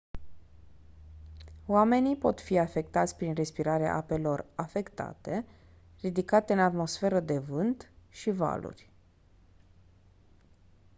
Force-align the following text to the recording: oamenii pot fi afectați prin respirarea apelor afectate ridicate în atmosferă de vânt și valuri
oamenii 1.65 2.15
pot 2.17 2.41
fi 2.41 2.57
afectați 2.57 3.15
prin 3.15 3.33
respirarea 3.33 3.95
apelor 3.95 4.45
afectate 4.55 5.45
ridicate 6.01 6.53
în 6.53 6.59
atmosferă 6.59 7.19
de 7.19 7.37
vânt 7.37 7.91
și 8.09 8.29
valuri 8.31 8.89